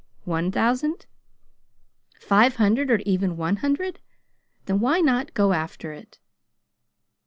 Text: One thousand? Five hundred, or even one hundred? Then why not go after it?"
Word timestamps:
One 0.25 0.51
thousand? 0.51 1.05
Five 2.19 2.55
hundred, 2.55 2.89
or 2.89 2.97
even 3.05 3.37
one 3.37 3.57
hundred? 3.57 3.99
Then 4.65 4.79
why 4.79 4.99
not 4.99 5.35
go 5.35 5.53
after 5.53 5.93
it?" 5.93 6.17